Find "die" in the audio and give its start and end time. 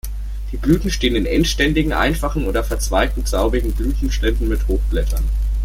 0.51-0.57